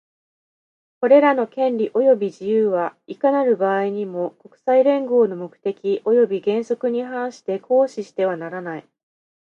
[0.99, 8.87] これらの権利及び自由は、いかなる場合にも、国際連合の目的及び原則に反して行使してはならない。